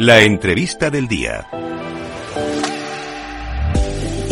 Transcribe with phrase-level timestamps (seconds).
[0.00, 1.46] La entrevista del día.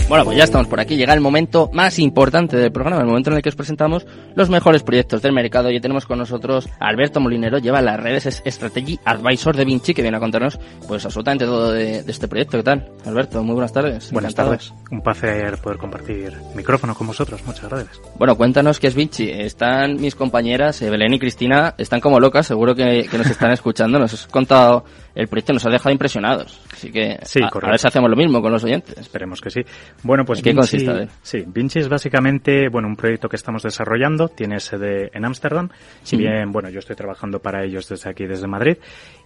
[0.08, 0.96] Bueno, pues ya estamos por aquí.
[0.96, 4.49] Llega el momento más importante del programa, el momento en el que os presentamos los
[4.49, 5.70] mejores proyectos del mercado.
[5.70, 9.93] Y tenemos con nosotros a Alberto Molinero, lleva las redes es Strategy Advisor de Vinci,
[9.93, 12.57] que viene a contarnos pues absolutamente todo de, este proyecto.
[12.57, 12.89] ¿Qué tal?
[13.05, 14.11] Alberto, muy buenas tardes.
[14.11, 14.73] Buenas tardes.
[14.91, 17.43] Un placer poder compartir micrófono con vosotros.
[17.45, 18.00] Muchas gracias.
[18.16, 19.29] Bueno, cuéntanos qué es Vinci.
[19.29, 23.98] Están mis compañeras, Belén y Cristina, están como locas, seguro que, que nos están escuchando.
[23.98, 24.87] Nos has contado
[25.19, 26.61] el proyecto nos ha dejado impresionados.
[26.72, 28.96] Así que sí, a, ver si hacemos lo mismo con los oyentes.
[28.99, 29.63] Esperemos que sí.
[30.04, 31.08] Bueno, pues qué consiste?
[31.22, 34.28] Sí, Vinci es básicamente bueno un proyecto que estamos desarrollando.
[34.28, 35.70] Tiene sede en Ámsterdam.
[36.04, 38.77] Si bien, bueno, yo estoy trabajando para ellos desde aquí, desde Madrid.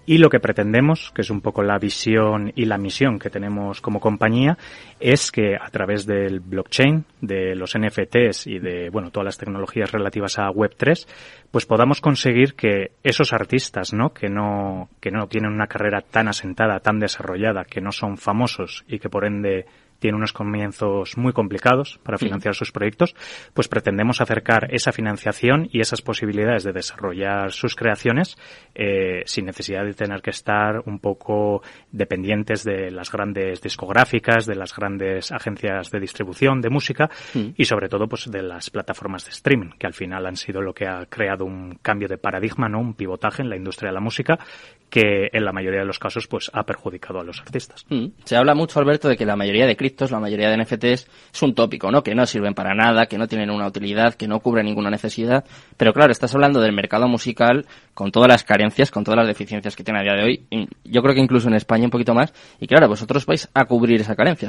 [0.05, 3.81] Y lo que pretendemos, que es un poco la visión y la misión que tenemos
[3.81, 4.59] como compañía,
[4.99, 9.93] es que a través del blockchain, de los NFTs y de, bueno, todas las tecnologías
[9.93, 11.07] relativas a Web3,
[11.53, 14.13] pues podamos conseguir que esos artistas, ¿no?
[14.13, 18.85] Que no, que no tienen una carrera tan asentada, tan desarrollada, que no son famosos
[18.89, 19.67] y que por ende
[20.03, 23.15] tiene unos comienzos muy complicados para financiar sus proyectos,
[23.55, 28.37] pues pretendemos acercar esa financiación y esas posibilidades de desarrollar sus creaciones
[28.75, 34.57] eh, sin necesidad de tener que estar un poco dependientes de las grandes discográficas, de
[34.57, 37.09] las grandes agencias de distribución de música
[37.57, 40.75] y sobre todo pues de las plataformas de streaming, que al final han sido lo
[40.75, 42.81] que ha creado un cambio de paradigma, ¿no?
[42.81, 44.37] un pivotaje en la industria de la música
[44.91, 47.87] que en la mayoría de los casos pues ha perjudicado a los artistas.
[48.25, 49.77] Se habla mucho, Alberto, de que la mayoría de
[50.11, 52.03] la mayoría de NFTs, es un tópico, ¿no?
[52.03, 55.45] Que no sirven para nada, que no tienen una utilidad, que no cubren ninguna necesidad.
[55.77, 59.77] Pero claro, estás hablando del mercado musical con todas las carencias, con todas las deficiencias
[59.77, 60.67] que tiene a día de hoy.
[60.85, 62.33] Yo creo que incluso en España un poquito más.
[62.61, 64.49] Y claro, vosotros vais a cubrir esa carencia.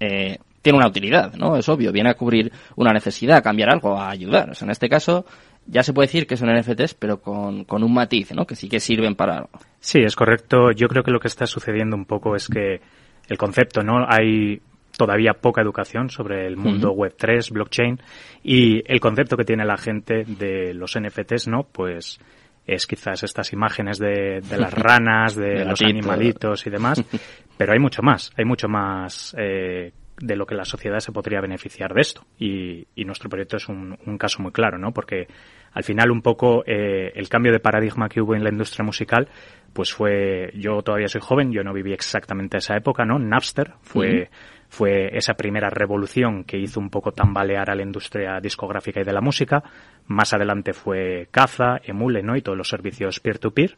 [0.00, 1.56] Eh, tiene una utilidad, ¿no?
[1.56, 4.50] Es obvio, viene a cubrir una necesidad, a cambiar algo, a ayudar.
[4.50, 5.24] O sea, en este caso,
[5.66, 8.46] ya se puede decir que son NFTs, pero con, con un matiz, ¿no?
[8.46, 9.50] Que sí que sirven para algo.
[9.78, 10.72] Sí, es correcto.
[10.72, 12.80] Yo creo que lo que está sucediendo un poco es que
[13.28, 14.04] el concepto, ¿no?
[14.08, 14.60] Hay
[14.96, 18.00] todavía poca educación sobre el mundo web 3, blockchain
[18.42, 21.64] y el concepto que tiene la gente de los NFTs, ¿no?
[21.64, 22.18] Pues
[22.66, 27.02] es quizás estas imágenes de, las ranas, de, los animalitos y demás,
[27.56, 31.40] pero hay mucho más, hay mucho más eh, de lo que la sociedad se podría
[31.40, 34.92] beneficiar de esto y, nuestro proyecto es un, caso muy claro, ¿no?
[34.92, 35.26] Porque
[35.72, 39.28] al final un poco eh, el cambio de paradigma que hubo en la industria musical
[39.72, 43.18] pues fue, yo todavía soy joven, yo no viví exactamente esa época, ¿no?
[43.18, 44.30] Napster fue
[44.70, 49.12] fue esa primera revolución que hizo un poco tambalear a la industria discográfica y de
[49.12, 49.62] la música.
[50.06, 52.36] Más adelante fue Caza, Emule, ¿no?
[52.36, 53.76] Y todos los servicios peer-to-peer.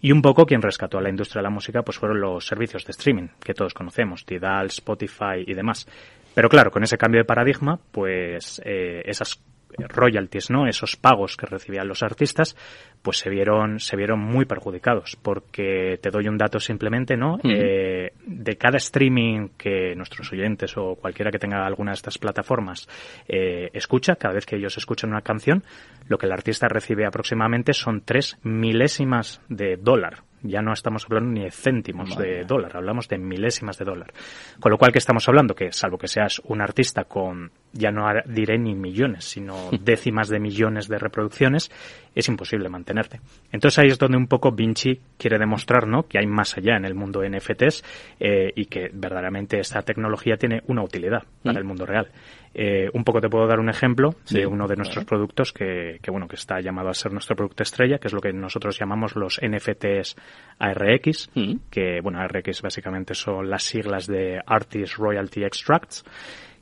[0.00, 2.86] Y un poco quien rescató a la industria de la música pues fueron los servicios
[2.86, 5.86] de streaming que todos conocemos, Tidal, Spotify y demás.
[6.34, 9.42] Pero claro, con ese cambio de paradigma, pues eh, esas
[9.78, 10.66] royalties, ¿no?
[10.66, 12.56] Esos pagos que recibían los artistas,
[13.02, 15.16] pues se vieron, se vieron muy perjudicados.
[15.22, 17.38] Porque te doy un dato simplemente, ¿no?
[17.44, 22.88] Eh, de cada streaming que nuestros oyentes o cualquiera que tenga alguna de estas plataformas
[23.28, 25.64] eh, escucha, cada vez que ellos escuchan una canción,
[26.08, 31.32] lo que el artista recibe aproximadamente son tres milésimas de dólar ya no estamos hablando
[31.32, 34.12] ni de céntimos de dólar, hablamos de milésimas de dólar.
[34.58, 35.54] Con lo cual, ¿qué estamos hablando?
[35.54, 40.40] Que salvo que seas un artista con, ya no diré ni millones, sino décimas de
[40.40, 41.70] millones de reproducciones,
[42.14, 43.20] es imposible mantenerte.
[43.52, 46.04] Entonces ahí es donde un poco Vinci quiere demostrar ¿no?
[46.04, 47.84] que hay más allá en el mundo NFTs
[48.18, 52.10] eh, y que verdaderamente esta tecnología tiene una utilidad para el mundo real.
[52.52, 56.10] Eh, un poco te puedo dar un ejemplo de uno de nuestros productos que, que,
[56.10, 59.14] bueno, que está llamado a ser nuestro producto estrella, que es lo que nosotros llamamos
[59.14, 60.16] los NFTs
[60.58, 61.30] ARX,
[61.70, 66.04] que, bueno, ARX básicamente son las siglas de Artist Royalty Extracts,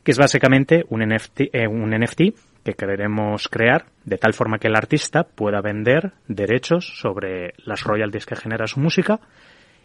[0.08, 4.68] que es básicamente un NFT, eh, un NFT que queremos crear de tal forma que
[4.68, 9.20] el artista pueda vender derechos sobre las royalties que genera su música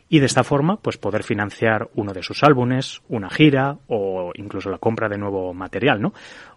[0.07, 4.69] y de esta forma pues poder financiar uno de sus álbumes, una gira o incluso
[4.69, 6.13] la compra de nuevo material, ¿no?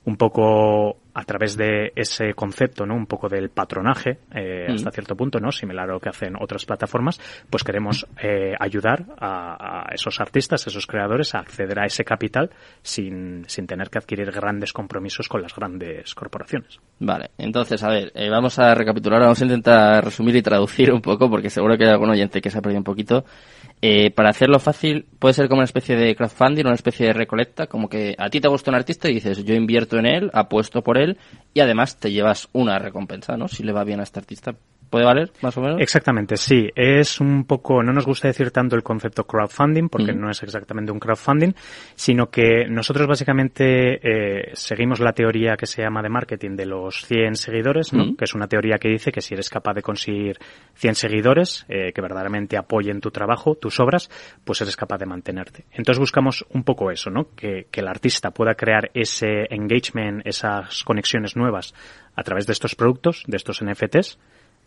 [0.06, 2.94] Un poco a través de ese concepto, ¿no?
[2.94, 5.50] Un poco del patronaje, eh, hasta cierto punto, ¿no?
[5.50, 7.18] Similar a lo que hacen otras plataformas,
[7.48, 12.50] pues queremos eh, ayudar a, esos artistas, a esos creadores a acceder a ese capital
[12.82, 16.78] sin, sin tener que adquirir grandes compromisos con las grandes corporaciones.
[17.00, 21.00] Vale, entonces, a ver, eh, vamos a recapitular, vamos a intentar resumir y traducir un
[21.00, 23.24] poco, porque seguro que hay algún oyente que se ha perdido un poquito.
[23.82, 27.66] Eh, para hacerlo fácil, puede ser como una especie de crowdfunding, una especie de recolecta,
[27.66, 30.82] como que a ti te gusta un artista y dices, yo invierto en él, apuesto
[30.82, 31.18] por él,
[31.54, 33.48] y además te llevas una recompensa, ¿no?
[33.48, 34.54] Si le va bien a este artista.
[34.88, 35.80] Puede valer, más o menos.
[35.80, 36.70] Exactamente, sí.
[36.74, 40.92] Es un poco, no nos gusta decir tanto el concepto crowdfunding, porque no es exactamente
[40.92, 41.52] un crowdfunding,
[41.94, 47.04] sino que nosotros básicamente eh, seguimos la teoría que se llama de marketing de los
[47.06, 48.16] 100 seguidores, ¿no?
[48.16, 50.38] que es una teoría que dice que si eres capaz de conseguir
[50.74, 54.10] 100 seguidores eh, que verdaderamente apoyen tu trabajo, tus obras,
[54.44, 55.64] pues eres capaz de mantenerte.
[55.72, 57.28] Entonces buscamos un poco eso, ¿no?
[57.34, 61.74] Que, que el artista pueda crear ese engagement, esas conexiones nuevas
[62.14, 64.18] a través de estos productos, de estos NFTs,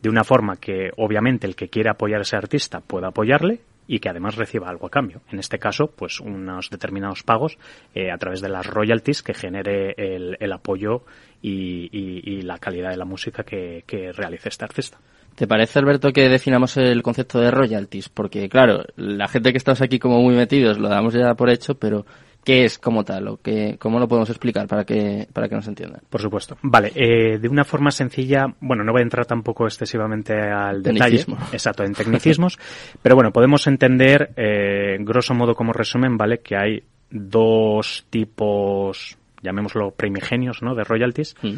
[0.02, 4.00] de una forma que obviamente el que quiera apoyar a ese artista pueda apoyarle y
[4.00, 5.22] que además reciba algo a cambio.
[5.32, 7.58] En este caso, pues unos determinados pagos
[7.96, 11.02] eh, a través de las royalties que genere el, apoyo
[11.42, 15.00] y, la calidad de la música que, que realice este artista.
[15.34, 18.10] ¿Te parece, Alberto, que definamos el concepto de royalties?
[18.10, 21.74] Porque, claro, la gente que estamos aquí como muy metidos lo damos ya por hecho,
[21.76, 22.06] pero
[22.50, 25.68] qué es como tal o qué, cómo lo podemos explicar para que, para que nos
[25.68, 26.02] entiendan.
[26.10, 26.58] Por supuesto.
[26.64, 31.24] Vale, eh, de una forma sencilla, bueno, no voy a entrar tampoco excesivamente al detalle,
[31.52, 32.58] exacto, en tecnicismos,
[33.04, 36.40] pero bueno, podemos entender, eh, grosso modo como resumen, ¿vale?
[36.40, 40.74] Que hay dos tipos, llamémoslo primigenios, ¿no?
[40.74, 41.36] De royalties.
[41.44, 41.58] Mm.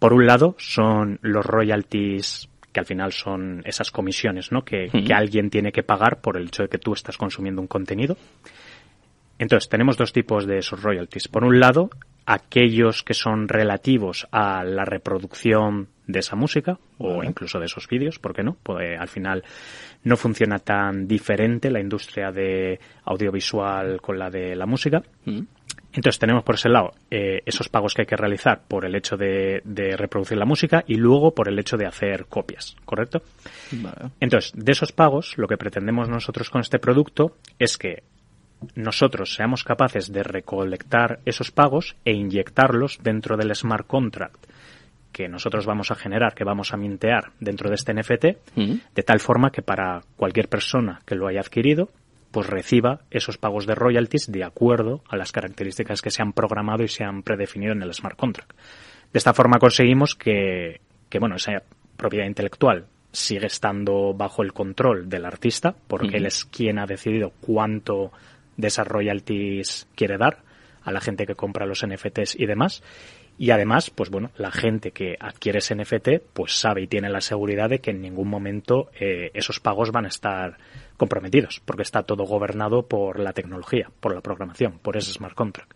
[0.00, 4.64] Por un lado, son los royalties que al final son esas comisiones, ¿no?
[4.64, 5.04] Que, mm.
[5.04, 8.16] que alguien tiene que pagar por el hecho de que tú estás consumiendo un contenido.
[9.42, 11.26] Entonces, tenemos dos tipos de esos royalties.
[11.26, 11.90] Por un lado,
[12.26, 18.20] aquellos que son relativos a la reproducción de esa música o incluso de esos vídeos,
[18.20, 18.56] ¿por qué no?
[18.62, 19.42] Pues al final
[20.04, 25.02] no funciona tan diferente la industria de audiovisual con la de la música.
[25.24, 25.40] Mm.
[25.92, 29.16] Entonces tenemos por ese lado eh, esos pagos que hay que realizar por el hecho
[29.16, 29.60] de,
[29.96, 33.22] reproducir la música y luego por el hecho de hacer copias, ¿correcto?
[34.20, 38.04] Entonces, de esos pagos, lo que pretendemos nosotros con este producto es que
[38.74, 44.46] nosotros seamos capaces de recolectar esos pagos e inyectarlos dentro del smart contract
[45.12, 48.24] que nosotros vamos a generar, que vamos a mintear dentro de este NFT,
[48.56, 51.90] de tal forma que para cualquier persona que lo haya adquirido,
[52.30, 56.82] pues reciba esos pagos de royalties de acuerdo a las características que se han programado
[56.82, 58.52] y se han predefinido en el smart contract.
[59.12, 60.80] De esta forma conseguimos que,
[61.10, 61.62] que bueno, esa
[61.96, 67.32] propiedad intelectual sigue estando bajo el control del artista, porque él es quien ha decidido
[67.42, 68.10] cuánto
[68.56, 70.42] de esas royalties quiere dar
[70.82, 72.82] a la gente que compra los NFTs y demás.
[73.38, 77.20] Y además, pues bueno, la gente que adquiere ese NFT, pues sabe y tiene la
[77.20, 80.58] seguridad de que en ningún momento eh, esos pagos van a estar
[80.96, 85.72] comprometidos, porque está todo gobernado por la tecnología, por la programación, por ese smart contract.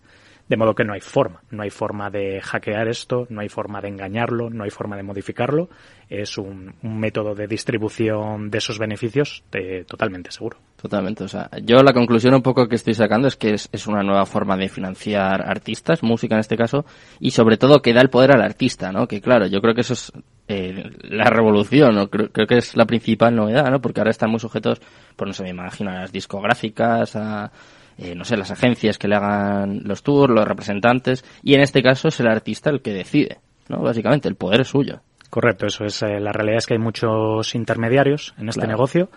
[0.48, 3.80] De modo que no hay forma, no hay forma de hackear esto, no hay forma
[3.80, 5.68] de engañarlo, no hay forma de modificarlo.
[6.08, 10.58] Es un, método de distribución de esos beneficios eh, totalmente seguro.
[10.80, 11.24] Totalmente.
[11.24, 14.24] O sea, yo la conclusión un poco que estoy sacando es que es, una nueva
[14.24, 16.84] forma de financiar artistas, música en este caso,
[17.18, 19.08] y sobre todo que da el poder al artista, ¿no?
[19.08, 20.12] Que claro, yo creo que eso es
[20.46, 22.08] eh, la revolución, ¿no?
[22.08, 23.80] creo, creo, que es la principal novedad, ¿no?
[23.80, 24.80] Porque ahora están muy sujetos,
[25.16, 27.50] pues no sé, me imagino a las discográficas, a
[27.98, 31.82] eh, no sé, las agencias que le hagan los tours, los representantes, y en este
[31.82, 33.38] caso es el artista el que decide,
[33.68, 33.80] ¿no?
[33.80, 35.00] Básicamente, el poder es suyo.
[35.30, 36.02] Correcto, eso es.
[36.02, 39.10] Eh, la realidad es que hay muchos intermediarios en este negocio.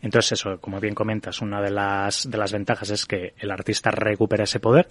[0.00, 3.90] Entonces, eso, como bien comentas, una de las, de las ventajas es que el artista
[3.90, 4.88] recupera ese poder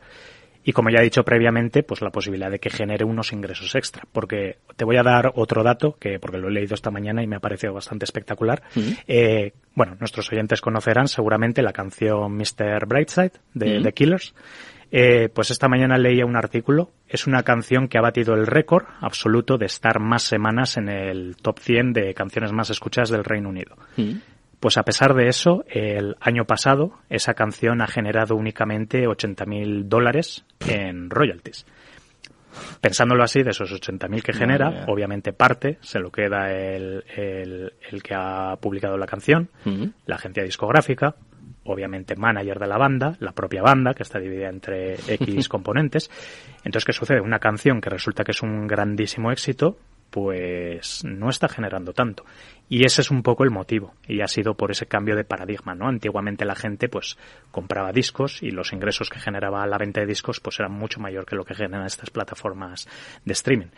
[0.63, 4.03] y como ya he dicho previamente, pues la posibilidad de que genere unos ingresos extra.
[4.11, 7.27] Porque te voy a dar otro dato, que porque lo he leído esta mañana y
[7.27, 8.61] me ha parecido bastante espectacular.
[9.07, 12.85] eh, bueno, nuestros oyentes conocerán seguramente la canción Mr.
[12.87, 14.33] Brightside de The Killers.
[14.93, 16.91] Eh, pues esta mañana leía un artículo.
[17.07, 21.37] Es una canción que ha batido el récord absoluto de estar más semanas en el
[21.37, 23.77] top 100 de canciones más escuchadas del Reino Unido.
[24.61, 30.45] Pues a pesar de eso, el año pasado esa canción ha generado únicamente 80.000 dólares
[30.67, 31.65] en royalties.
[32.79, 38.13] Pensándolo así, de esos 80.000 que genera, obviamente parte se lo queda el, el, que
[38.13, 39.49] ha publicado la canción,
[40.05, 41.15] la agencia discográfica,
[41.63, 46.11] obviamente manager de la banda, la propia banda, que está dividida entre X componentes.
[46.63, 47.19] Entonces, ¿qué sucede?
[47.19, 49.79] Una canción que resulta que es un grandísimo éxito,
[50.11, 52.25] pues no está generando tanto.
[52.69, 53.95] Y ese es un poco el motivo.
[54.07, 55.87] Y ha sido por ese cambio de paradigma, ¿no?
[55.87, 57.17] Antiguamente la gente pues
[57.49, 61.25] compraba discos y los ingresos que generaba la venta de discos pues eran mucho mayor
[61.25, 62.87] que lo que generan estas plataformas
[63.25, 63.69] de streaming.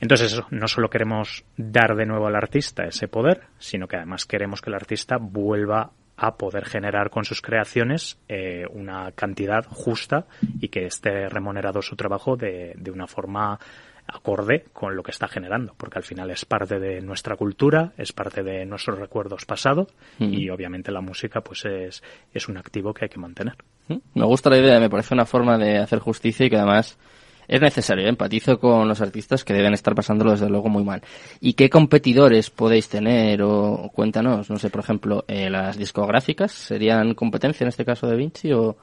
[0.00, 4.24] Entonces eso, no solo queremos dar de nuevo al artista ese poder, sino que además
[4.24, 10.26] queremos que el artista vuelva a poder generar con sus creaciones eh, una cantidad justa
[10.60, 13.58] y que esté remunerado su trabajo de, de una forma
[14.12, 18.12] acorde con lo que está generando, porque al final es parte de nuestra cultura, es
[18.12, 19.88] parte de nuestros recuerdos pasados
[20.18, 22.02] y obviamente la música pues es,
[22.32, 23.54] es un activo que hay que mantener.
[24.14, 26.98] Me gusta la idea, me parece una forma de hacer justicia y que además
[27.48, 31.02] es necesario, empatizo con los artistas que deben estar pasándolo desde luego muy mal.
[31.40, 37.14] ¿Y qué competidores podéis tener o cuéntanos, no sé, por ejemplo, eh, las discográficas serían
[37.14, 38.76] competencia en este caso de Vinci o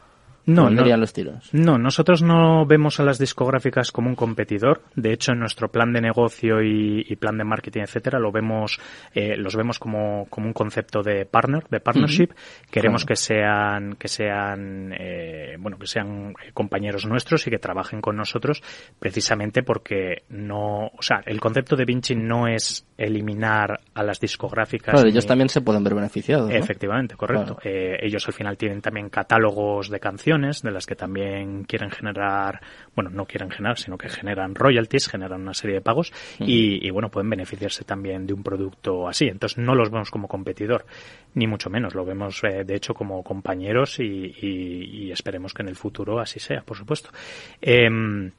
[0.48, 1.50] no, no, los tiros?
[1.52, 4.82] No, nosotros no vemos a las discográficas como un competidor.
[4.96, 8.80] De hecho, en nuestro plan de negocio y, plan de marketing, etcétera, lo vemos,
[9.14, 12.30] eh, los vemos como, como un concepto de partner, de partnership.
[12.72, 18.16] Queremos que sean, que sean, eh, bueno, que sean compañeros nuestros y que trabajen con
[18.16, 18.64] nosotros,
[19.00, 24.94] precisamente porque no, o sea, el concepto de Vinci no es eliminar a las discográficas.
[24.94, 26.50] Claro, ellos también se pueden ver beneficiados.
[26.54, 27.58] Efectivamente, correcto.
[27.66, 32.62] Eh, ellos al final tienen también catálogos de canciones de las que también quieren generar,
[32.96, 37.10] bueno, no quieren generar, sino que generan royalties, generan una serie de pagos y, bueno,
[37.10, 39.28] pueden beneficiarse también de un producto así.
[39.28, 40.86] Entonces no los vemos como competidor,
[41.34, 45.76] ni mucho menos, lo vemos eh, de hecho como compañeros y, esperemos que en el
[45.76, 47.10] futuro así sea, por supuesto.
[47.62, 48.32] Em,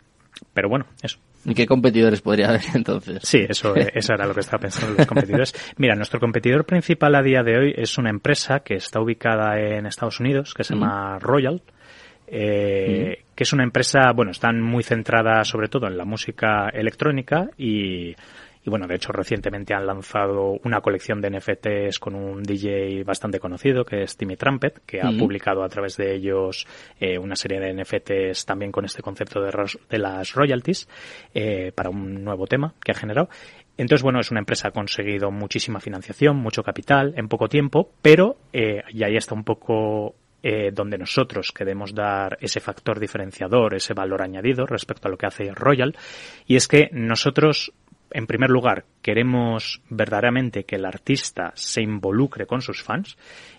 [0.55, 1.19] pero bueno, eso.
[1.45, 3.21] ¿Y qué competidores podría haber entonces?
[3.23, 5.55] Sí, eso, eso era lo que estaba pensando los competidores.
[5.77, 9.87] Mira, nuestro competidor principal a día de hoy es una empresa que está ubicada en
[9.87, 11.63] Estados Unidos, que se llama Royal
[12.31, 17.49] eh, que es una empresa, bueno, están muy centrada sobre todo en la música electrónica
[17.57, 18.15] y,
[18.67, 23.85] bueno, de hecho recientemente han lanzado una colección de NFTs con un DJ bastante conocido
[23.85, 26.67] que es Timmy Trumpet, que ha publicado a través de ellos
[27.01, 29.53] eh, una serie de NFTs también con este concepto de,
[29.89, 30.89] de las royalties
[31.33, 33.29] eh, para un nuevo tema que ha generado.
[33.79, 37.93] Entonces, bueno, es una empresa que ha conseguido muchísima financiación, mucho capital en poco tiempo,
[38.03, 43.75] pero, eh, y ahí está un poco eh, donde nosotros queremos dar ese factor diferenciador,
[43.75, 45.97] ese valor añadido respecto a lo que hace Royal,
[46.47, 47.73] y es que nosotros,
[48.11, 53.17] en primer lugar, queremos verdaderamente que el artista se involucre con sus fans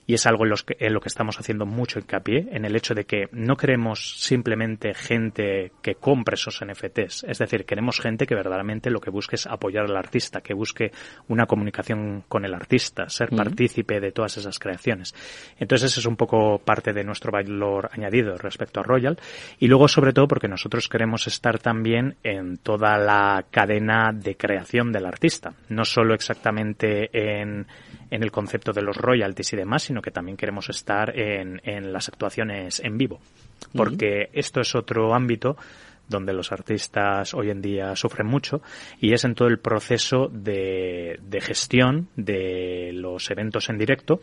[0.10, 2.76] y es algo en, los que, en, lo que estamos haciendo mucho hincapié, en el
[2.76, 8.26] hecho de que no queremos simplemente gente que compre esos NFTs, es decir, queremos gente
[8.26, 10.92] que verdaderamente lo que busque es apoyar al artista, que busque
[11.28, 15.14] una comunicación con el artista, ser partícipe de todas esas creaciones.
[15.60, 19.20] Entonces ese es un poco parte de nuestro valor añadido respecto a Royal.
[19.60, 24.92] Y luego sobre todo porque nosotros queremos estar también en toda la cadena de creación
[24.92, 27.68] del artista, no solo exactamente en
[28.12, 31.92] en el concepto de los royalties y demás, sino que también queremos estar en, en
[31.94, 33.20] las actuaciones en vivo.
[33.74, 35.58] Porque esto es otro ámbito
[36.08, 38.62] donde los artistas hoy en día sufren mucho
[39.00, 44.20] y es en todo el proceso de, de gestión de los eventos en directo,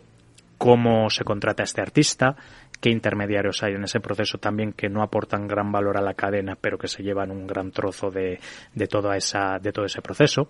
[0.58, 2.36] cómo se contrata a este artista,
[2.80, 6.56] qué intermediarios hay en ese proceso también que no aportan gran valor a la cadena,
[6.60, 8.40] pero que se llevan un gran trozo de,
[8.74, 10.48] de toda esa, de todo ese proceso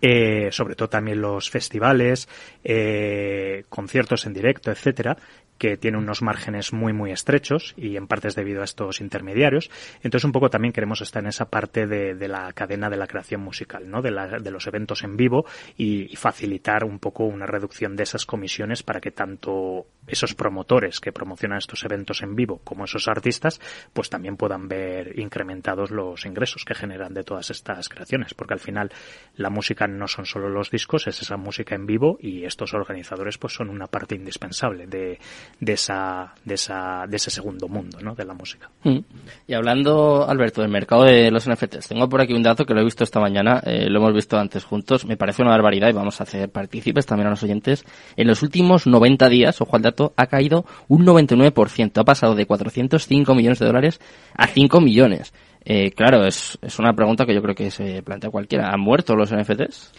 [0.00, 2.28] eh, sobre todo también los festivales,
[2.64, 5.16] eh, conciertos en directo, etcétera,
[5.58, 9.70] que tiene unos márgenes muy muy estrechos y en parte es debido a estos intermediarios.
[10.02, 13.40] Entonces un poco también queremos estar en esa parte de, la cadena de la creación
[13.40, 14.02] musical, ¿no?
[14.02, 18.02] De, la, de los eventos en vivo y, y, facilitar un poco una reducción de
[18.02, 23.08] esas comisiones para que tanto esos promotores que promocionan estos eventos en vivo como esos
[23.08, 23.60] artistas
[23.92, 28.60] pues también puedan ver incrementados los ingresos que generan de todas estas creaciones porque al
[28.60, 28.90] final
[29.36, 33.38] la música no son solo los discos es esa música en vivo y estos organizadores
[33.38, 35.18] pues son una parte indispensable de,
[35.60, 38.14] de esa de esa de ese segundo mundo ¿no?
[38.14, 38.98] de la música mm.
[39.46, 42.80] y hablando Alberto del mercado de los NFTs tengo por aquí un dato que lo
[42.80, 45.92] he visto esta mañana eh, lo hemos visto antes juntos me parece una barbaridad y
[45.92, 47.84] vamos a hacer partícipes también a los oyentes
[48.16, 51.98] en los últimos 90 días ojo al dato ha caído un 99%.
[51.98, 54.00] Ha pasado de 405 millones de dólares
[54.34, 55.32] a 5 millones.
[55.68, 58.70] Eh, claro, es, es una pregunta que yo creo que se plantea cualquiera.
[58.70, 59.92] ¿Han muerto los NFTs?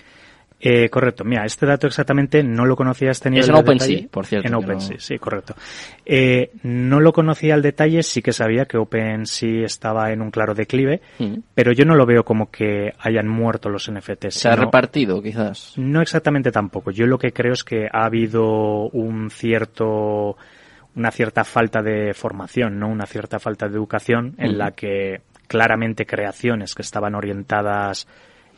[0.59, 1.23] Eh, correcto.
[1.23, 4.47] Mira, este dato exactamente no lo conocía este nivel Es en OpenSea, por cierto.
[4.47, 5.55] En OpenSea, sí, correcto.
[6.05, 10.55] Eh, no lo conocía al detalle, sí que sabía que OpenSea estaba en un claro
[10.55, 11.35] declive, mm.
[11.53, 14.33] pero yo no lo veo como que hayan muerto los NFTs.
[14.33, 15.73] Se ha repartido, quizás.
[15.75, 16.91] No exactamente tampoco.
[16.91, 20.37] Yo lo que creo es que ha habido un cierto
[20.95, 26.05] una cierta falta de formación, no una cierta falta de educación en la que claramente
[26.05, 28.07] creaciones que estaban orientadas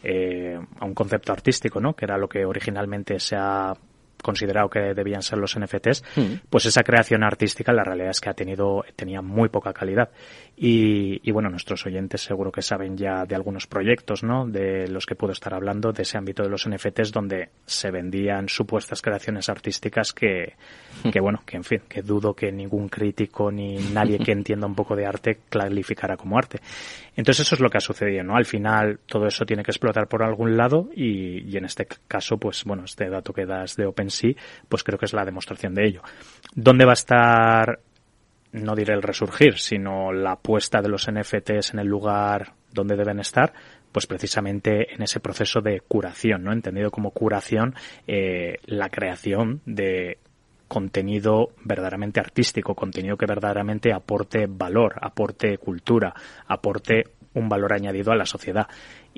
[0.04, 1.94] eh, a un concepto artístico, ¿no?
[1.94, 3.74] Que era lo que originalmente se ha
[4.22, 6.34] considerado que debían ser los NFTs, mm.
[6.50, 10.10] pues esa creación artística la realidad es que ha tenido, tenía muy poca calidad.
[10.56, 14.46] Y, y, bueno, nuestros oyentes seguro que saben ya de algunos proyectos, ¿no?
[14.46, 18.50] De los que puedo estar hablando, de ese ámbito de los NFTs donde se vendían
[18.50, 20.56] supuestas creaciones artísticas que,
[21.12, 24.76] que bueno, que en fin, que dudo que ningún crítico ni nadie que entienda un
[24.76, 26.60] poco de arte clarificara como arte.
[27.16, 28.36] Entonces eso es lo que ha sucedido, ¿no?
[28.36, 32.38] Al final todo eso tiene que explotar por algún lado y, y en este caso,
[32.38, 34.36] pues bueno, este dato que das de Open sí,
[34.68, 36.02] pues creo que es la demostración de ello.
[36.54, 37.80] ¿Dónde va a estar
[38.52, 43.20] no diré el resurgir, sino la puesta de los NFTs en el lugar donde deben
[43.20, 43.54] estar,
[43.92, 46.52] pues precisamente en ese proceso de curación, ¿no?
[46.52, 47.76] Entendido como curación,
[48.08, 50.18] eh, la creación de
[50.68, 56.14] contenido verdaderamente artístico, contenido que verdaderamente aporte valor, aporte cultura,
[56.48, 58.68] aporte un valor añadido a la sociedad.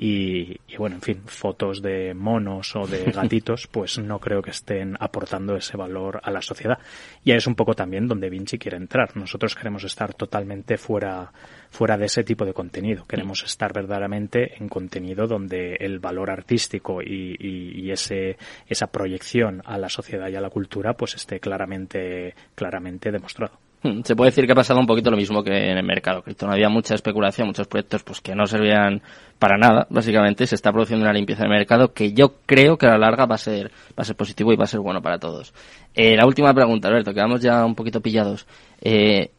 [0.04, 4.96] Y, bueno, en fin, fotos de monos o de gatitos, pues no creo que estén
[4.98, 6.80] aportando ese valor a la sociedad.
[7.22, 9.16] Y es un poco también donde Vinci quiere entrar.
[9.16, 11.32] Nosotros queremos estar totalmente fuera,
[11.70, 13.04] fuera de ese tipo de contenido.
[13.04, 19.78] Queremos estar verdaderamente en contenido donde el valor artístico y, y, ese, esa proyección a
[19.78, 23.61] la sociedad y a la cultura pues esté claramente, claramente demostrado.
[23.82, 26.22] Hmm, se puede decir que ha pasado un poquito lo mismo que en el mercado
[26.22, 26.46] cripto.
[26.46, 29.02] No había mucha especulación, muchos proyectos pues que no servían
[29.40, 30.46] para nada, básicamente.
[30.46, 33.34] Se está produciendo una limpieza del mercado que yo creo que a la larga va
[33.34, 35.52] a ser, va a ser positivo y va a ser bueno para todos.
[35.94, 38.46] Eh, la última pregunta, Alberto, quedamos ya un poquito pillados.
[38.80, 39.30] Eh,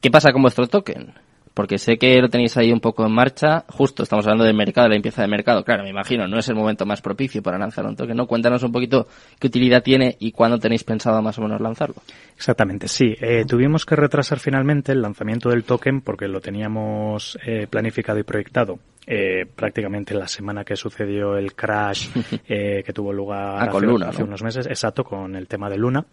[0.00, 1.14] ¿Qué pasa con vuestro token?
[1.58, 3.64] Porque sé que lo tenéis ahí un poco en marcha.
[3.66, 5.64] Justo estamos hablando del mercado, de la limpieza de mercado.
[5.64, 8.28] Claro, me imagino, no es el momento más propicio para lanzar un token, ¿no?
[8.28, 9.08] Cuéntanos un poquito
[9.40, 11.96] qué utilidad tiene y cuándo tenéis pensado más o menos lanzarlo.
[12.36, 13.12] Exactamente, sí.
[13.20, 18.22] Eh, tuvimos que retrasar finalmente el lanzamiento del token porque lo teníamos eh, planificado y
[18.22, 18.78] proyectado
[19.10, 22.10] eh, prácticamente la semana que sucedió el crash
[22.46, 26.04] eh, que tuvo lugar ah, hace, hace unos meses, exacto, con el tema de Luna.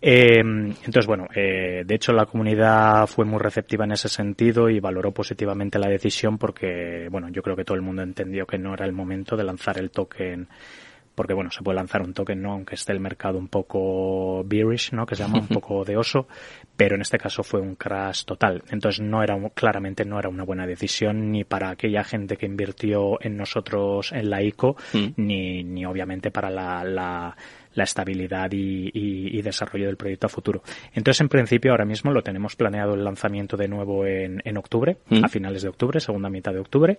[0.00, 4.80] Eh, entonces, bueno, eh, de hecho la comunidad fue muy receptiva en ese sentido y
[4.80, 8.74] valoró positivamente la decisión porque, bueno, yo creo que todo el mundo entendió que no
[8.74, 10.48] era el momento de lanzar el token
[11.18, 12.52] porque bueno, se puede lanzar un token, ¿no?
[12.52, 15.04] Aunque esté el mercado un poco bearish, ¿no?
[15.04, 16.28] Que se llama un poco de oso,
[16.76, 18.62] pero en este caso fue un crash total.
[18.70, 23.20] Entonces no era, claramente no era una buena decisión ni para aquella gente que invirtió
[23.20, 25.06] en nosotros en la ICO, mm.
[25.16, 27.36] ni, ni obviamente para la, la
[27.78, 30.62] la estabilidad y, desarrollo del proyecto a futuro.
[30.92, 35.24] Entonces, en principio, ahora mismo lo tenemos planeado el lanzamiento de nuevo en, octubre, mm.
[35.24, 36.98] a finales de octubre, segunda mitad de octubre.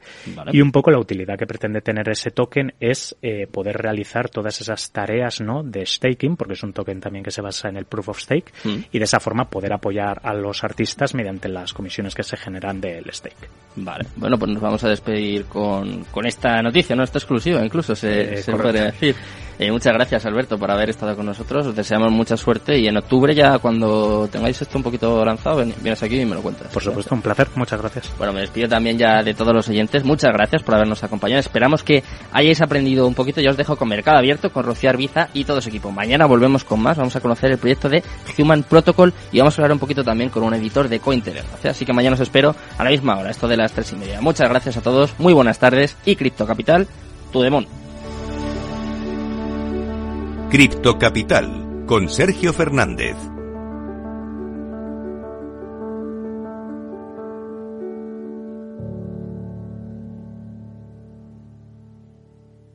[0.51, 4.59] Y un poco la utilidad que pretende tener ese token es eh, poder realizar todas
[4.62, 5.62] esas tareas ¿no?
[5.62, 8.51] de staking, porque es un token también que se basa en el proof of stake,
[8.63, 8.77] mm.
[8.91, 12.81] y de esa forma poder apoyar a los artistas mediante las comisiones que se generan
[12.81, 13.50] del stake.
[13.75, 17.03] Vale, bueno, pues nos vamos a despedir con, con esta noticia, ¿no?
[17.03, 19.15] Esta exclusiva, incluso se, eh, se podría decir.
[19.60, 21.68] Eh, muchas gracias, Alberto, por haber estado con nosotros.
[21.68, 26.01] Os deseamos mucha suerte y en octubre ya cuando tengáis esto un poquito lanzado, vienes
[26.01, 26.72] aquí y me lo cuentas.
[26.72, 27.50] Por supuesto, un placer.
[27.56, 28.10] Muchas gracias.
[28.17, 30.06] Bueno, me despido también ya de todos los oyentes.
[30.06, 31.41] Muchas gracias por habernos acompañado.
[31.41, 33.41] Esperamos que hayáis aprendido un poquito.
[33.41, 35.91] Ya os dejo con Mercado Abierto, con Rocío Arbiza y todo su equipo.
[35.91, 36.95] Mañana volvemos con más.
[36.95, 38.02] Vamos a conocer el proyecto de
[38.38, 41.43] Human Protocol y vamos a hablar un poquito también con un editor de Cointer.
[41.65, 44.22] Así que mañana os espero a la misma hora, esto de las tres y media.
[44.22, 46.88] Muchas gracias a todos, muy buenas tardes y Cripto Capital,
[47.34, 47.88] tu demon.
[50.49, 53.29] Cripto Capital con Sergio Fernández.